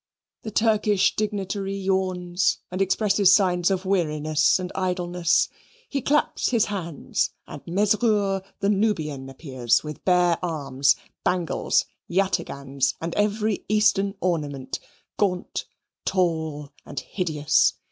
The 0.41 0.49
Turkish 0.49 1.15
dignitary 1.15 1.75
yawns 1.75 2.57
and 2.71 2.81
expresses 2.81 3.35
signs 3.35 3.69
of 3.69 3.85
weariness 3.85 4.57
and 4.57 4.71
idleness. 4.73 5.47
He 5.89 6.01
claps 6.01 6.49
his 6.49 6.65
hands 6.65 7.29
and 7.45 7.61
Mesrour 7.67 8.41
the 8.61 8.69
Nubian 8.69 9.29
appears, 9.29 9.83
with 9.83 10.03
bare 10.03 10.39
arms, 10.43 10.95
bangles, 11.23 11.85
yataghans, 12.09 12.95
and 12.99 13.13
every 13.13 13.63
Eastern 13.69 14.15
ornament 14.21 14.79
gaunt, 15.17 15.65
tall, 16.03 16.71
and 16.83 16.99
hideous. 16.99 17.73